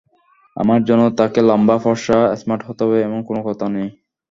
[0.55, 3.87] আমার জন্য তাকে লম্বা, ফরসা, স্মার্ট হতে হবে—এমন কোনো কথা নেই।